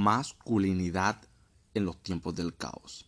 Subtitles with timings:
[0.00, 1.20] masculinidad
[1.74, 3.06] en los tiempos del caos.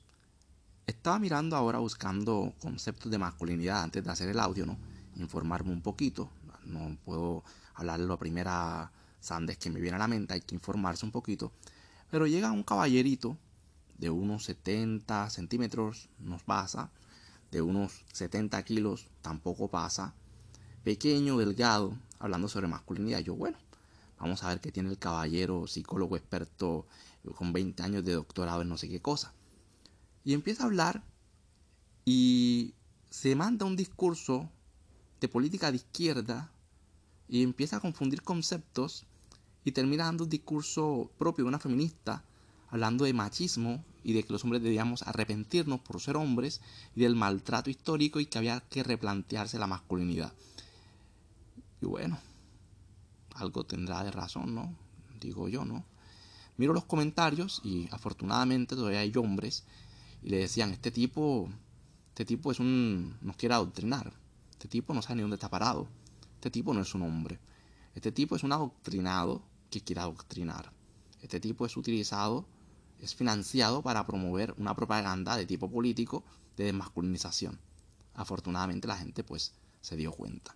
[0.86, 4.76] Estaba mirando ahora buscando conceptos de masculinidad antes de hacer el audio, ¿no?
[5.16, 6.30] Informarme un poquito.
[6.66, 7.44] No puedo
[7.74, 11.12] hablar de la primera sandes que me viene a la mente, hay que informarse un
[11.12, 11.50] poquito.
[12.10, 13.38] Pero llega un caballerito
[13.96, 16.90] de unos 70 centímetros, nos pasa,
[17.50, 20.12] de unos 70 kilos, tampoco pasa,
[20.84, 23.20] pequeño, delgado, hablando sobre masculinidad.
[23.20, 23.56] Yo, bueno,
[24.22, 26.86] Vamos a ver qué tiene el caballero, psicólogo experto
[27.34, 29.34] con 20 años de doctorado en no sé qué cosa.
[30.24, 31.02] Y empieza a hablar
[32.04, 32.74] y
[33.10, 34.48] se manda un discurso
[35.20, 36.52] de política de izquierda
[37.28, 39.06] y empieza a confundir conceptos
[39.64, 42.22] y termina dando un discurso propio de una feminista
[42.70, 46.60] hablando de machismo y de que los hombres debíamos arrepentirnos por ser hombres
[46.94, 50.32] y del maltrato histórico y que había que replantearse la masculinidad.
[51.80, 52.20] Y bueno,
[53.36, 54.74] algo tendrá de razón, ¿no?
[55.20, 55.84] Digo yo, ¿no?
[56.56, 59.64] Miro los comentarios y afortunadamente todavía hay hombres
[60.22, 61.48] y le decían, este tipo,
[62.08, 64.12] este tipo es un, nos quiere adoctrinar,
[64.50, 65.88] este tipo no sabe ni dónde está parado,
[66.34, 67.40] este tipo no es un hombre,
[67.94, 70.72] este tipo es un adoctrinado que quiere adoctrinar,
[71.22, 72.46] este tipo es utilizado,
[73.00, 76.22] es financiado para promover una propaganda de tipo político
[76.56, 77.58] de desmasculinización.
[78.14, 80.54] Afortunadamente la gente pues se dio cuenta.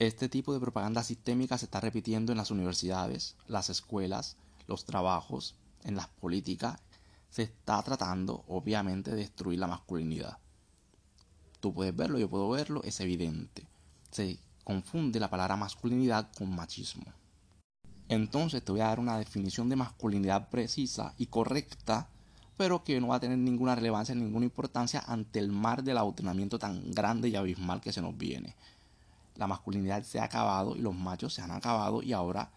[0.00, 5.56] Este tipo de propaganda sistémica se está repitiendo en las universidades, las escuelas, los trabajos,
[5.84, 6.80] en las políticas.
[7.28, 10.38] Se está tratando, obviamente, de destruir la masculinidad.
[11.60, 13.66] Tú puedes verlo, yo puedo verlo, es evidente.
[14.10, 17.12] Se confunde la palabra masculinidad con machismo.
[18.08, 22.08] Entonces te voy a dar una definición de masculinidad precisa y correcta,
[22.56, 26.58] pero que no va a tener ninguna relevancia, ninguna importancia ante el mar del adoctrinamiento
[26.58, 28.56] tan grande y abismal que se nos viene
[29.40, 32.52] la masculinidad se ha acabado y los machos se han acabado y ahora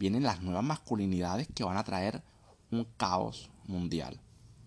[0.00, 2.24] vienen las nuevas masculinidades que van a traer
[2.72, 4.20] un caos mundial,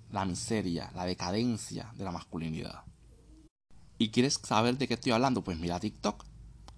[0.09, 2.85] la miseria, la decadencia de la masculinidad.
[3.97, 5.43] ¿Y quieres saber de qué estoy hablando?
[5.43, 6.23] Pues mira TikTok.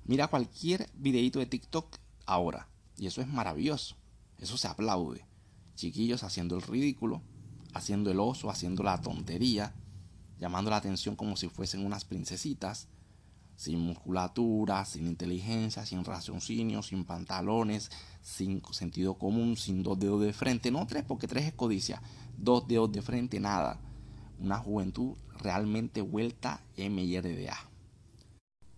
[0.06, 2.68] Mira cualquier videito de TikTok ahora.
[2.98, 3.96] Y eso es maravilloso.
[4.40, 5.24] Eso se aplaude.
[5.76, 7.22] Chiquillos haciendo el ridículo,
[7.76, 9.76] haciendo el oso, haciendo la tontería,
[10.40, 12.88] llamando la atención como si fuesen unas princesitas,
[13.60, 20.32] sin musculatura, sin inteligencia, sin raciocinio, sin pantalones, sin sentido común, sin dos dedos de
[20.32, 22.02] frente, no tres, porque tres es codicia,
[22.38, 23.78] dos dedos de frente, nada.
[24.40, 27.58] Una juventud realmente vuelta MRDA.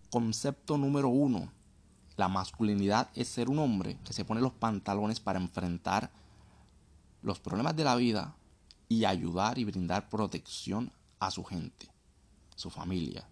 [0.10, 1.54] Concepto número uno.
[2.18, 6.12] La masculinidad es ser un hombre que se pone los pantalones para enfrentar
[7.22, 8.36] los problemas de la vida
[8.90, 11.88] y ayudar y brindar protección a su gente,
[12.56, 13.28] su familia,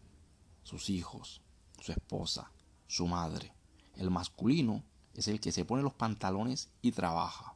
[0.70, 1.42] sus hijos,
[1.82, 2.52] su esposa,
[2.86, 3.52] su madre.
[3.96, 4.84] El masculino
[5.16, 7.56] es el que se pone los pantalones y trabaja.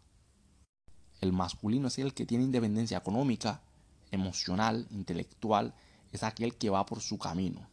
[1.21, 3.61] El masculino es el que tiene independencia económica,
[4.09, 5.75] emocional, intelectual,
[6.11, 7.67] es aquel que va por su camino.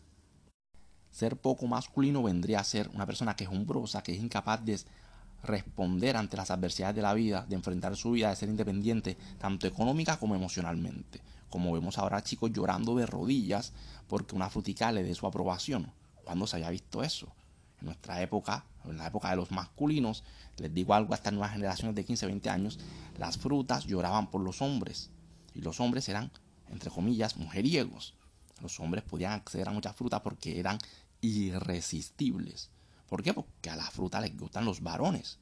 [1.10, 4.78] Ser poco masculino vendría a ser una persona que es umbrosa, que es incapaz de
[5.42, 9.66] responder ante las adversidades de la vida, de enfrentar su vida, de ser independiente, tanto
[9.66, 11.22] económica como emocionalmente.
[11.50, 13.72] Como vemos ahora chicos llorando de rodillas
[14.08, 15.92] porque una frutica le dé su aprobación.
[16.24, 17.32] ¿Cuándo se haya visto eso?
[17.80, 20.22] En nuestra época, en la época de los masculinos,
[20.56, 22.78] les digo algo a estas nuevas generaciones de 15, 20 años,
[23.18, 25.10] las frutas lloraban por los hombres.
[25.54, 26.30] Y los hombres eran,
[26.68, 28.14] entre comillas, mujeriegos.
[28.60, 30.78] Los hombres podían acceder a muchas frutas porque eran
[31.20, 32.70] irresistibles.
[33.08, 33.34] ¿Por qué?
[33.34, 35.38] Porque a la fruta les gustan los varones,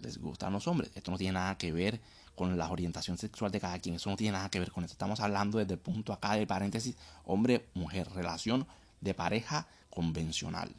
[0.00, 0.90] les gustan los hombres.
[0.94, 2.00] Esto no tiene nada que ver
[2.34, 4.94] con la orientación sexual de cada quien, eso no tiene nada que ver con esto.
[4.94, 8.66] Estamos hablando desde el punto acá de paréntesis, hombre-mujer, relación
[9.00, 10.74] de pareja convencional.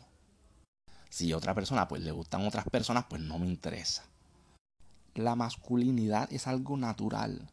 [1.10, 4.04] Si a otra persona pues le gustan otras personas, pues no me interesa.
[5.14, 7.52] La masculinidad es algo natural.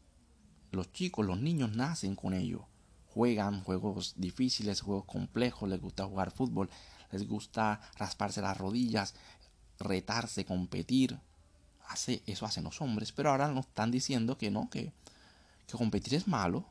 [0.70, 2.64] Los chicos, los niños nacen con ello.
[3.12, 6.70] Juegan juegos difíciles, juegos complejos, les gusta jugar fútbol,
[7.10, 9.14] les gusta rasparse las rodillas,
[9.78, 11.18] retarse, competir.
[11.90, 14.92] Hace, eso hacen los hombres, pero ahora nos están diciendo que no, que,
[15.66, 16.64] que competir es malo.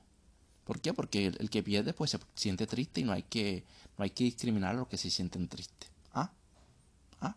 [0.63, 0.93] ¿Por qué?
[0.93, 3.65] Porque el, que pierde pues se siente triste y no hay que,
[3.97, 5.89] no hay que discriminar a los que se sienten tristes.
[6.13, 6.31] ¿Ah?
[7.19, 7.35] ¿Ah?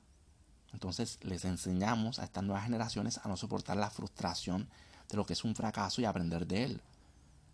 [0.72, 4.68] Entonces les enseñamos a estas nuevas generaciones a no soportar la frustración
[5.08, 6.80] de lo que es un fracaso y aprender de él.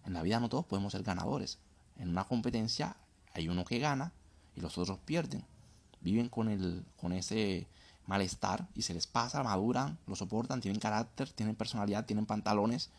[0.04, 1.58] En la vida no todos podemos ser ganadores.
[1.96, 2.96] En una competencia
[3.32, 4.12] hay uno que gana
[4.56, 5.44] y los otros pierden.
[6.00, 7.66] Viven con, el, con ese
[8.08, 12.90] malestar y se les pasa, maduran, lo soportan, tienen carácter, tienen personalidad, tienen pantalones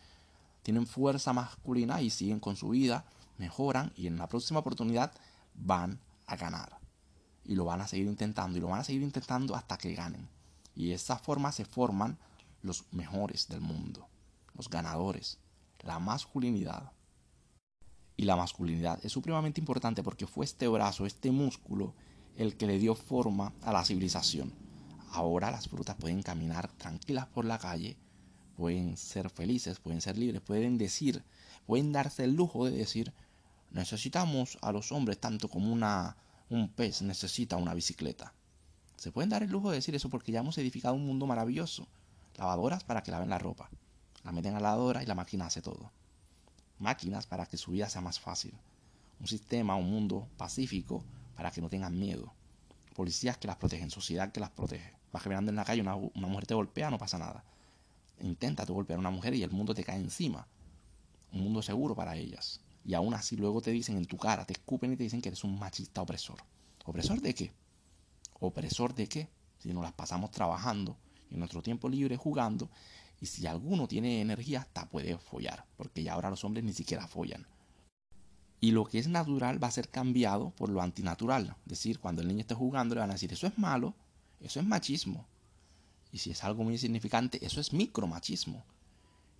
[0.63, 3.05] tienen fuerza masculina y siguen con su vida,
[3.37, 5.11] mejoran y en la próxima oportunidad
[5.55, 6.77] van a ganar.
[7.45, 10.29] Y lo van a seguir intentando y lo van a seguir intentando hasta que ganen.
[10.75, 12.17] Y de esa forma se forman
[12.61, 14.07] los mejores del mundo.
[14.53, 15.37] los ganadores,
[15.83, 16.91] la masculinidad.
[18.17, 21.93] Y la masculinidad es supremamente importante porque fue este brazo, este músculo,
[22.35, 24.68] el que le dio forma a la civilización.
[25.11, 27.97] Ahora las frutas pueden caminar tranquilas por la calle,
[28.55, 31.23] pueden ser felices, pueden ser libres, pueden decir,
[31.65, 33.13] pueden darse el lujo de decir,
[33.71, 38.33] necesitamos a los hombres tanto como un pez necesita una bicicleta.
[38.97, 41.87] Se pueden dar el lujo de decir eso porque ya hemos edificado un mundo maravilloso.
[42.37, 43.69] Lavadoras para que laven la ropa.
[44.23, 45.91] La meten a la lavadora y la máquina hace todo
[46.79, 48.53] máquinas para que su vida sea más fácil,
[49.19, 51.03] un sistema, un mundo pacífico
[51.35, 52.33] para que no tengan miedo,
[52.95, 54.93] policías que las protegen, sociedad que las protege.
[55.11, 57.43] Vas caminando en la calle, una, una mujer te golpea, no pasa nada.
[58.21, 60.47] Intenta tú golpear a una mujer y el mundo te cae encima.
[61.31, 62.61] Un mundo seguro para ellas.
[62.85, 65.29] Y aún así luego te dicen en tu cara, te escupen y te dicen que
[65.29, 66.39] eres un machista opresor.
[66.85, 67.51] ¿Opresor de qué?
[68.39, 69.29] ¿Opresor de qué?
[69.59, 70.97] Si nos las pasamos trabajando
[71.29, 72.69] en nuestro tiempo libre jugando
[73.21, 77.07] y si alguno tiene energía, hasta puede follar, porque ya ahora los hombres ni siquiera
[77.07, 77.45] follan.
[78.61, 81.55] Y lo que es natural va a ser cambiado por lo antinatural.
[81.65, 83.93] Es decir, cuando el niño esté jugando le van a decir, eso es malo,
[84.41, 85.27] eso es machismo.
[86.11, 88.65] Y si es algo muy significante, eso es micromachismo.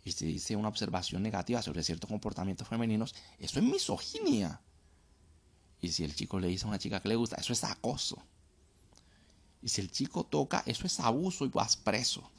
[0.03, 4.61] Y si dice una observación negativa sobre ciertos comportamientos femeninos, eso es misoginia.
[5.81, 8.17] Y si el chico le dice a una chica que le gusta, eso es acoso.
[9.61, 12.29] Y si el chico toca, eso es abuso y vas preso.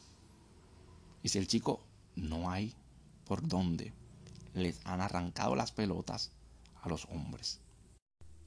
[1.22, 1.82] Y si el chico
[2.16, 2.74] no hay
[3.24, 3.92] por dónde,
[4.54, 6.32] les han arrancado las pelotas
[6.82, 7.60] a los hombres.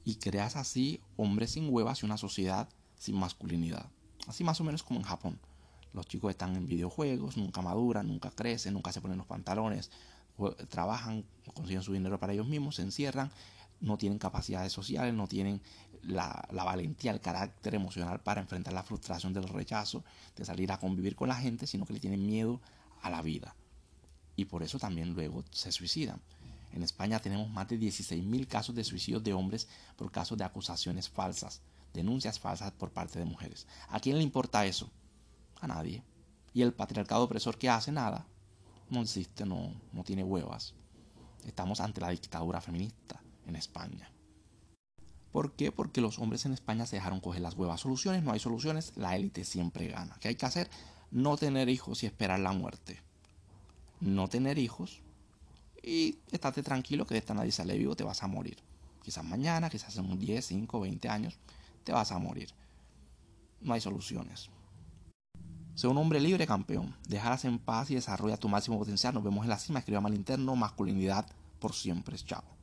[0.04, 2.68] Y creas así hombres sin huevas y una sociedad
[2.98, 3.90] sin masculinidad.
[4.26, 5.38] Así más o menos como en Japón.
[5.92, 9.90] Los chicos están en videojuegos, nunca maduran, nunca crecen, nunca se ponen los pantalones,
[10.68, 11.24] trabajan,
[11.54, 13.30] consiguen su dinero para ellos mismos, se encierran,
[13.80, 15.60] no tienen capacidades sociales, no tienen
[16.02, 20.04] la, la, valentía, el carácter emocional para enfrentar la frustración del rechazo,
[20.36, 22.60] de salir a convivir con la gente, sino que le tienen miedo
[23.02, 23.54] a la vida.
[24.36, 26.20] Y por eso también luego se suicidan.
[26.74, 31.08] En España tenemos más de 16.000 casos de suicidios de hombres por casos de acusaciones
[31.08, 31.62] falsas,
[31.92, 33.68] denuncias falsas por parte de mujeres.
[33.88, 34.90] ¿A quién le importa eso?
[35.60, 36.02] A nadie.
[36.52, 38.26] Y el patriarcado opresor que hace nada,
[38.90, 40.74] no existe, no, no tiene huevas.
[41.46, 44.10] Estamos ante la dictadura feminista en España.
[45.30, 45.70] ¿Por qué?
[45.70, 47.82] Porque los hombres en España se dejaron coger las huevas.
[47.82, 50.16] Soluciones, no hay soluciones, la élite siempre gana.
[50.18, 50.68] ¿Qué hay que hacer?
[51.12, 53.00] No tener hijos y esperar la muerte.
[54.00, 55.03] No tener hijos
[55.86, 58.56] y estate tranquilo que de esta nadie sale vivo, te vas a morir.
[59.02, 61.38] Quizás mañana, quizás en 10, 5, 20 años,
[61.84, 62.48] te vas a morir.
[63.60, 64.50] No hay soluciones.
[65.74, 66.94] Sé un hombre libre, campeón.
[67.08, 69.12] Dejarás en paz y desarrolla tu máximo potencial.
[69.12, 69.80] Nos vemos en la cima.
[69.80, 71.26] Escriba mal interno, masculinidad
[71.58, 72.16] por siempre.
[72.16, 72.53] Chao.